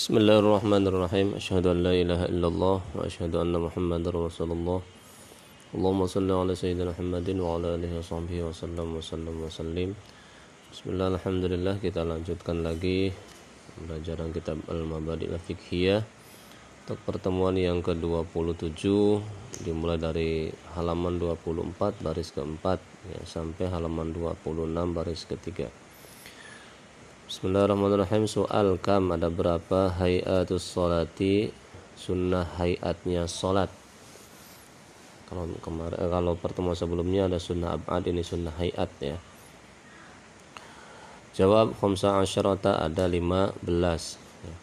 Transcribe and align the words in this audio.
Bismillahirrahmanirrahim. 0.00 1.36
Asyhadu 1.36 1.76
an 1.76 1.84
la 1.84 1.92
ilaha 1.92 2.24
illallah 2.32 2.80
asyhadu 3.04 3.36
anna 3.36 3.60
Muhammadar 3.60 4.16
Rasulullah. 4.16 4.80
Allahumma 5.76 6.08
salli 6.08 6.32
ala 6.32 6.56
sayyidina 6.56 6.96
Muhammadin 6.96 7.36
wa 7.36 7.60
ala 7.60 7.76
alihi 7.76 8.00
wa 8.00 8.04
sahbihi 8.08 8.40
wa 8.40 8.48
sallam 8.48 8.96
wa 8.96 9.04
sallam 9.04 9.34
wa 9.36 9.52
sallim. 9.52 9.92
Bismillah, 10.72 11.12
alhamdulillah 11.20 11.74
kita 11.84 12.00
lanjutkan 12.08 12.64
lagi 12.64 13.12
pelajaran 13.76 14.32
kitab 14.32 14.64
Al-Mabadi 14.72 15.28
Al-Fiqhiyah 15.28 16.00
untuk 16.00 16.98
pertemuan 17.04 17.60
yang 17.60 17.84
ke-27 17.84 18.88
dimulai 19.68 20.00
dari 20.00 20.48
halaman 20.80 21.20
24 21.20 22.00
baris 22.00 22.32
keempat 22.32 22.80
ya, 23.04 23.20
sampai 23.28 23.68
halaman 23.68 24.16
26 24.16 24.96
baris 24.96 25.28
ketiga. 25.28 25.68
Bismillahirrahmanirrahim. 27.30 28.26
Soal 28.26 28.74
kam 28.82 29.14
ada 29.14 29.30
berapa? 29.30 29.94
Hayatus 29.94 30.66
solati 30.66 31.54
Sunnah 31.94 32.42
hayatnya 32.58 33.30
solat 33.30 33.70
Kalau 35.30 35.46
kemarin 35.62 35.94
eh, 35.94 36.10
kalau 36.10 36.34
pertemuan 36.34 36.74
sebelumnya 36.74 37.30
ada 37.30 37.38
sunnah 37.38 37.78
abad 37.78 38.02
ini 38.10 38.26
sunnah 38.26 38.50
hayat 38.58 38.90
ya. 38.98 39.14
Jawab 41.38 41.78
khamsa 41.78 42.18
asyarata 42.18 42.82
ada 42.82 43.06
15 43.06 43.62
ya. 44.42 44.54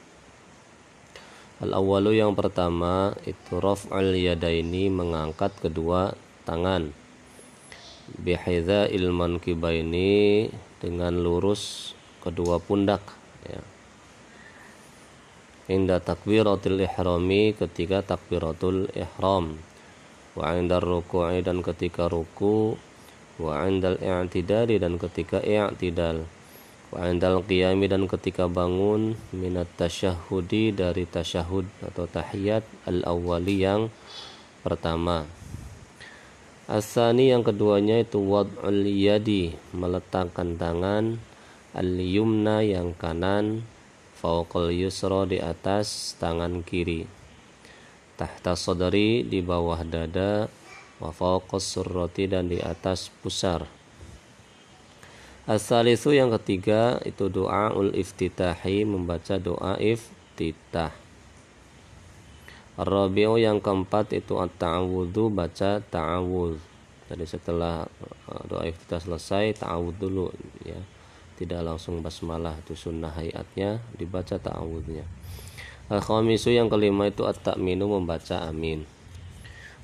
Al 1.64 1.72
awalu 1.72 2.20
yang 2.20 2.36
pertama 2.36 3.16
itu 3.24 3.64
raf'al 3.64 4.12
yadaini 4.12 4.92
mengangkat 4.92 5.56
kedua 5.64 6.20
tangan. 6.44 6.92
Bihidza 8.20 8.92
ilman 8.92 9.40
kibaini 9.40 10.52
dengan 10.84 11.16
lurus 11.16 11.96
kedua 12.28 12.60
pundak 12.60 13.02
ya. 13.48 13.64
Inda 15.68 16.00
takbiratul 16.00 16.80
ihrami 16.80 17.52
ketika 17.52 18.00
takbiratul 18.00 18.88
ihram. 18.96 19.60
Wa 20.32 20.56
indar 20.56 20.80
ruku'i 20.80 21.44
dan 21.44 21.60
ketika 21.60 22.08
ruku. 22.08 22.80
Wa 23.36 23.68
indal 23.68 24.00
i'tidali 24.00 24.80
dan 24.80 24.96
ketika 24.96 25.44
i'tidal. 25.44 26.24
Wa 26.88 27.12
indal 27.12 27.44
qiyami 27.44 27.92
dan 27.92 28.08
ketika 28.08 28.48
bangun. 28.48 29.20
Minat 29.36 29.68
tasyahudi 29.76 30.72
dari 30.72 31.04
tasyahud 31.04 31.68
atau 31.84 32.08
tahiyat 32.08 32.64
al-awwali 32.88 33.60
yang 33.60 33.92
pertama. 34.64 35.28
Asani 36.72 37.28
yang 37.28 37.44
keduanya 37.44 38.00
itu 38.00 38.24
wad'ul 38.24 38.88
yadi 38.88 39.52
meletakkan 39.76 40.56
tangan 40.56 41.20
al-yumna 41.76 42.64
yang 42.64 42.96
kanan 42.96 43.66
fauqal 44.16 44.72
yusra 44.72 45.28
di 45.28 45.44
atas 45.44 46.16
tangan 46.22 46.64
kiri 46.64 47.08
tahta 48.18 48.58
sadari 48.58 49.22
di 49.22 49.44
bawah 49.44 49.84
dada 49.84 50.48
wa 50.98 51.12
fauqas 51.14 51.64
surrati 51.64 52.26
dan 52.26 52.50
di 52.50 52.58
atas 52.58 53.14
pusar 53.22 53.68
Asalisu 55.48 56.12
yang 56.12 56.28
ketiga 56.36 57.00
itu 57.08 57.32
doa 57.32 57.72
ul 57.72 57.96
iftitahi 57.96 58.84
membaca 58.84 59.40
doa 59.40 59.80
iftitah. 59.80 60.92
Rabi'u 62.76 63.40
yang 63.40 63.64
keempat 63.64 64.12
itu 64.12 64.36
at-ta'awudhu 64.44 65.32
baca 65.32 65.80
ta'awudh. 65.80 66.60
Jadi 67.08 67.24
setelah 67.24 67.88
uh, 68.28 68.44
doa 68.44 68.68
iftitah 68.68 69.00
selesai 69.00 69.64
ta'awudh 69.64 69.96
dulu 69.96 70.36
ya 70.68 70.76
tidak 71.38 71.62
langsung 71.62 72.02
basmalah 72.02 72.58
itu 72.66 72.74
sunnah 72.74 73.14
hayatnya 73.14 73.78
dibaca 73.94 74.42
ta'awudnya 74.42 75.06
al 75.88 76.04
khamisu 76.04 76.52
yang 76.52 76.68
kelima 76.68 77.08
itu 77.08 77.24
at-ta'minu 77.24 77.88
membaca 77.88 78.44
amin. 78.44 78.84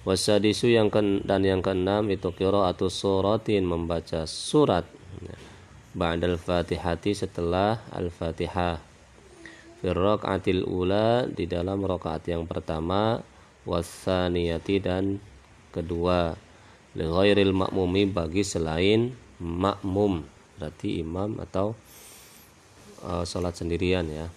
Wasadisu 0.04 0.68
yang 0.68 0.92
ke, 0.92 1.00
dan 1.24 1.48
yang 1.48 1.64
keenam 1.64 2.12
itu 2.12 2.28
atau 2.28 2.92
suratin 2.92 3.63
membaca 3.63 4.28
surat. 4.28 4.84
Ba'dal 5.96 6.36
fatihati 6.36 7.16
setelah 7.16 7.80
al-fatihah. 7.94 8.84
Firrok 9.80 10.28
atil 10.28 10.68
ula 10.68 11.24
di 11.24 11.47
dalam 11.47 11.80
rokaat 11.88 12.28
yang 12.28 12.44
pertama. 12.44 13.24
Wasaniyati 13.63 14.75
dan 14.84 15.24
kedua. 15.72 16.36
Li 17.00 17.08
makmumi 17.47 18.03
bagi 18.12 18.44
selain 18.44 19.16
makmum 19.40 20.32
berarti 20.58 21.02
imam 21.02 21.41
atau 21.41 21.74
uh, 23.03 23.25
sholat 23.25 23.58
sendirian 23.58 24.06
ya 24.08 24.28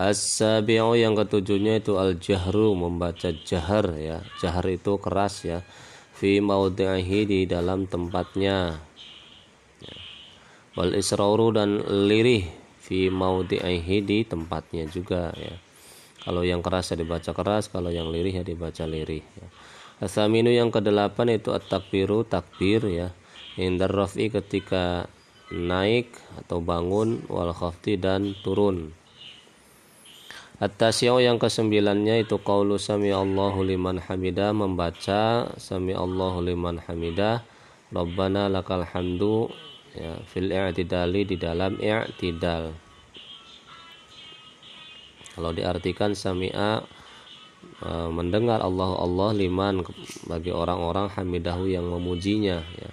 As-sabi'u 0.00 0.96
yang 0.96 1.12
ketujuhnya 1.12 1.76
itu 1.76 2.00
al-jahru 2.00 2.72
membaca 2.72 3.36
jahar 3.44 3.92
ya. 4.00 4.24
Jahar 4.40 4.64
itu 4.72 4.96
keras 4.96 5.44
ya. 5.44 5.60
Fi 6.16 6.40
maudhihi 6.40 7.28
di 7.28 7.40
dalam 7.44 7.84
tempatnya. 7.84 8.80
Ya. 9.84 9.96
Wal 10.72 10.96
israuru 10.96 11.52
dan 11.52 11.84
lirih 11.84 12.48
fi 12.80 13.12
maudhihi 13.12 14.00
di 14.00 14.24
tempatnya 14.24 14.88
juga 14.88 15.36
ya. 15.36 15.60
Kalau 16.24 16.48
yang 16.48 16.64
keras 16.64 16.92
ya 16.92 16.96
dibaca 16.96 17.36
keras, 17.36 17.68
kalau 17.68 17.92
yang 17.92 18.08
lirih 18.08 18.40
ya 18.40 18.44
dibaca 18.44 18.88
lirih 18.88 19.20
ya. 19.20 19.46
Asaminu 20.00 20.48
yang 20.48 20.72
kedelapan 20.72 21.36
itu 21.36 21.52
at-takbiru 21.52 22.24
takbir 22.24 22.80
ya. 22.88 23.12
Indar 23.60 23.92
rafi 23.92 24.32
ketika 24.32 25.04
naik 25.52 26.16
atau 26.40 26.64
bangun 26.64 27.20
wal 27.28 27.52
khafti 27.52 28.00
dan 28.00 28.32
turun. 28.40 28.96
At-tasyau 30.60 31.20
yang 31.20 31.36
kesembilannya 31.40 32.24
itu 32.24 32.36
qaulu 32.40 32.76
sami 32.76 33.12
Allahu 33.12 33.64
liman 33.64 33.96
hamidah 34.00 34.52
membaca 34.52 35.48
sami 35.56 35.96
Allahu 35.96 36.44
liman 36.44 36.80
hamidah 36.84 37.40
Rabbana 37.90 38.46
lakal 38.52 38.84
hamdu 38.84 39.48
ya 39.96 40.20
fil 40.28 40.52
i'tidali 40.52 41.24
di 41.24 41.36
dalam 41.40 41.80
i'tidal. 41.80 42.76
Kalau 45.32 45.50
diartikan 45.56 46.12
sami'a 46.12 46.84
Eh, 47.80 48.10
mendengar 48.12 48.60
Allah 48.60 48.92
Allah 48.96 49.32
liman 49.32 49.80
bagi 50.28 50.52
orang-orang 50.52 51.12
hamidahu 51.12 51.64
yang 51.64 51.88
memujinya 51.88 52.60
ya. 52.60 52.90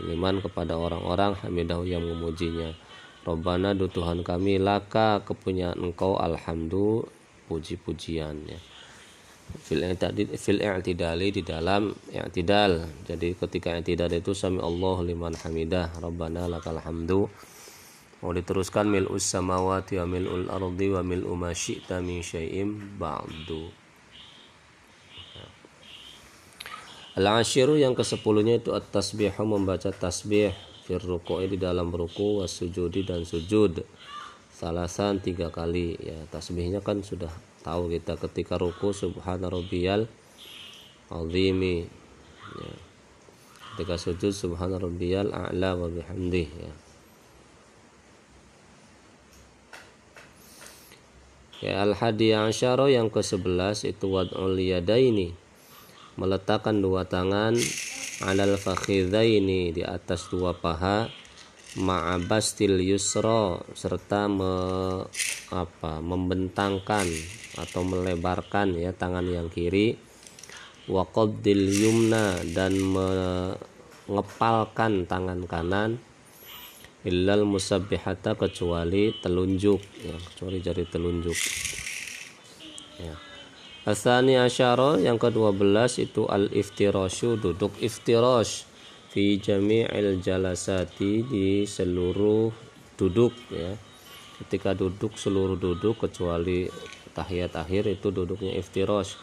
liman 0.00 0.40
kepada 0.40 0.76
orang-orang 0.76 1.36
hamidahu 1.44 1.84
yang 1.84 2.04
memujinya. 2.04 2.72
Robbana 3.28 3.76
du 3.76 3.92
Tuhan 3.92 4.24
kami 4.24 4.56
laka 4.56 5.20
kepunyaan 5.20 5.76
engkau 5.76 6.16
alhamdu 6.16 7.04
puji-pujian 7.48 8.48
ya. 8.48 8.60
Fil 9.60 9.84
fil 10.40 10.60
i'tidali 10.64 11.28
di 11.28 11.44
dalam 11.44 11.92
i'tidal. 12.08 12.88
Jadi 13.04 13.36
ketika 13.36 13.76
i'tidal 13.76 14.08
itu 14.16 14.32
sami 14.32 14.64
Allah 14.64 14.96
liman 15.04 15.36
hamidah. 15.36 16.00
Robbana 16.00 16.48
lakal 16.48 16.80
hamdu 16.80 17.28
mau 18.20 18.36
diteruskan 18.36 18.84
mil'us 18.88 19.24
samawati 19.24 19.96
wa 20.00 20.06
mil'ul 20.06 20.52
ardi 20.52 20.88
wa 20.92 21.00
mil'u 21.00 21.32
ma 21.36 21.56
syi'ta 21.56 22.04
min 22.04 22.20
syai'im 22.20 23.00
ba'du. 23.00 23.72
Al-ashiru 27.18 27.74
yang 27.74 27.98
ke-10-nya 27.98 28.62
itu 28.62 28.70
at-tasbihu 28.70 29.42
membaca 29.42 29.90
tasbih 29.90 30.54
fir 30.86 31.02
ruku'i 31.02 31.50
di 31.50 31.58
dalam 31.58 31.90
ruku 31.90 32.40
was 32.40 32.54
sujudi 32.54 33.02
dan 33.02 33.26
sujud. 33.26 33.82
Salasan 34.54 35.18
tiga 35.18 35.50
kali. 35.50 35.98
Ya 35.98 36.16
tasbihnya 36.30 36.80
kan 36.80 37.02
sudah 37.02 37.32
tahu 37.66 37.90
kita 37.90 38.14
ketika 38.14 38.56
ruku 38.56 38.94
subhana 38.94 39.50
rabbiyal 39.50 40.06
azimi. 41.10 41.90
Ya. 42.50 42.72
ketika 43.74 43.96
sujud 43.96 44.34
subhana 44.34 44.76
rabbiyal 44.76 45.30
a'la 45.30 45.78
wa 45.78 45.86
bihamdih 45.86 46.48
ya 46.50 46.72
Ya 51.60 51.84
al-hadi 51.84 52.32
asyara 52.32 52.88
yang 52.88 53.12
ke-11 53.12 53.84
itu 53.84 54.08
wad'ul 54.08 54.56
yadaini. 54.56 55.36
Meletakkan 56.16 56.80
dua 56.80 57.04
tangan 57.04 57.52
alal 58.24 58.56
fakhidhaini 58.56 59.72
di 59.72 59.84
atas 59.84 60.28
dua 60.32 60.56
paha 60.56 61.08
ma'abastil 61.78 62.82
yusra 62.82 63.60
serta 63.76 64.26
me, 64.26 64.52
apa 65.54 66.02
membentangkan 66.02 67.06
atau 67.60 67.84
melebarkan 67.86 68.74
ya 68.74 68.90
tangan 68.96 69.28
yang 69.28 69.46
kiri 69.52 69.94
wa 70.90 71.06
yumna 71.44 72.42
dan 72.50 72.74
mengepalkan 74.08 75.06
tangan 75.06 75.46
kanan 75.46 76.02
illal 77.04 77.48
musabbihata 77.48 78.36
kecuali 78.36 79.16
telunjuk 79.24 79.80
ya 80.04 80.16
kecuali 80.32 80.58
jari 80.60 80.84
telunjuk. 80.84 81.38
Ya. 83.00 83.16
Asani 83.88 84.36
asyara 84.36 85.00
yang 85.00 85.16
ke-12 85.16 86.04
itu 86.04 86.28
al 86.28 86.52
iftirashu 86.52 87.40
duduk 87.40 87.72
iftirosh 87.80 88.68
fi 89.08 89.40
jami'il 89.40 90.20
jalasati 90.20 91.24
di 91.24 91.64
seluruh 91.64 92.52
duduk 93.00 93.32
ya. 93.48 93.72
Ketika 94.44 94.76
duduk 94.76 95.16
seluruh 95.16 95.56
duduk 95.56 96.04
kecuali 96.04 96.68
tahiyat 97.16 97.56
akhir 97.56 97.88
itu 97.88 98.12
duduknya 98.12 98.52
iftirosh. 98.60 99.16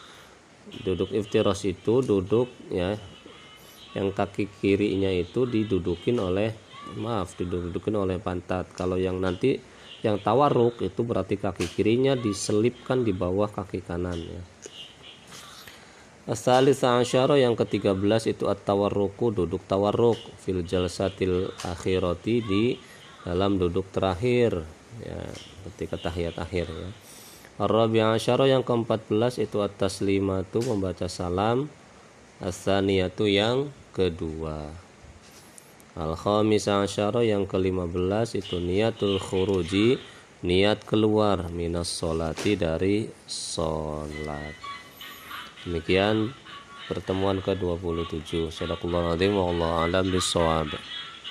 Duduk 0.82 1.14
iftirosh 1.14 1.70
itu 1.70 2.02
duduk 2.02 2.50
ya 2.74 2.98
yang 3.94 4.10
kaki 4.14 4.50
kirinya 4.62 5.10
itu 5.14 5.46
didudukin 5.46 6.18
oleh 6.18 6.54
maaf 6.96 7.36
didudukin 7.36 7.98
oleh 7.98 8.22
pantat. 8.22 8.72
Kalau 8.72 8.96
yang 8.96 9.20
nanti 9.20 9.60
yang 10.06 10.22
tawarruk 10.22 10.80
itu 10.86 11.02
berarti 11.04 11.36
kaki 11.42 11.68
kirinya 11.74 12.14
diselipkan 12.14 13.02
di 13.02 13.12
bawah 13.12 13.50
kaki 13.50 13.82
kanannya 13.82 14.58
Asalis 16.28 16.84
asyara 16.84 17.40
yang 17.40 17.56
ke-13 17.56 18.36
itu 18.36 18.52
at-tawarruku 18.52 19.32
duduk 19.32 19.64
tawarruk. 19.64 20.20
Fil 20.44 20.60
jalsatil 20.60 21.56
akhirati 21.64 22.44
di 22.44 22.76
dalam 23.24 23.56
duduk 23.56 23.88
terakhir 23.96 24.60
ya. 25.00 25.24
Ketika 25.72 25.96
tahiyat 25.96 26.36
akhir 26.36 26.68
ya. 26.68 26.90
Ar-rabi 27.64 28.04
asyara 28.04 28.44
yang 28.44 28.60
ke-14 28.60 29.40
itu 29.40 29.64
at-taslimatu 29.64 30.68
membaca 30.68 31.08
salam. 31.08 31.72
As-saniyatu 32.44 33.24
yang 33.32 33.72
kedua. 33.96 34.87
Al-khamis 35.98 36.70
asyara 36.70 37.26
yang 37.26 37.50
ke-15 37.50 38.38
itu 38.38 38.62
niatul 38.62 39.18
khuruji 39.18 39.98
niat 40.46 40.86
keluar 40.86 41.50
minas 41.50 41.90
solati 41.90 42.54
dari 42.54 43.10
solat. 43.26 44.54
Demikian 45.66 46.38
pertemuan 46.86 47.42
ke-27. 47.42 48.54
Sadaqallahu 48.54 49.18
alazim 49.18 49.42
wa 49.42 49.90
alam 49.90 50.06
bisawab. 50.14 50.70